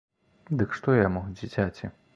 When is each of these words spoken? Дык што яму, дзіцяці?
Дык 0.61 0.73
што 0.79 0.97
яму, 1.01 1.21
дзіцяці? 1.39 1.97